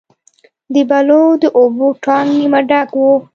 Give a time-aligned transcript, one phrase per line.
[0.73, 3.03] د بلو د اوبو ټانک نیمه ډک و.